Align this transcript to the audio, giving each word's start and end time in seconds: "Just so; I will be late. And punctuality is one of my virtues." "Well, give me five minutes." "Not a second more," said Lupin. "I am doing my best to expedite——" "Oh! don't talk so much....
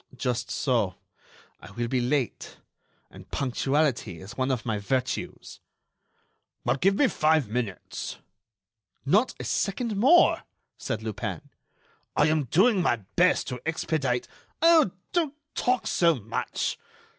"Just 0.17 0.49
so; 0.49 0.95
I 1.59 1.69
will 1.73 1.87
be 1.87 2.01
late. 2.01 2.57
And 3.11 3.29
punctuality 3.29 4.19
is 4.19 4.35
one 4.35 4.49
of 4.49 4.65
my 4.65 4.79
virtues." 4.79 5.59
"Well, 6.65 6.77
give 6.77 6.95
me 6.95 7.07
five 7.07 7.47
minutes." 7.47 8.17
"Not 9.05 9.35
a 9.39 9.43
second 9.43 9.95
more," 9.95 10.41
said 10.75 11.03
Lupin. 11.03 11.51
"I 12.15 12.29
am 12.29 12.45
doing 12.45 12.81
my 12.81 12.95
best 13.15 13.47
to 13.49 13.61
expedite——" 13.63 14.27
"Oh! 14.59 14.89
don't 15.13 15.35
talk 15.53 15.85
so 15.85 16.15
much.... 16.15 16.79